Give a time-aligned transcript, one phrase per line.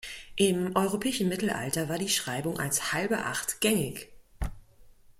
[0.35, 4.09] Im europäischen Mittelalter war die Schreibung als halbe Acht gängig.